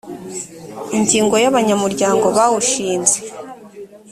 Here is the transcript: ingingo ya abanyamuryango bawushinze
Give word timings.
ingingo 0.97 1.35
ya 1.43 1.47
abanyamuryango 1.51 2.25
bawushinze 2.37 3.17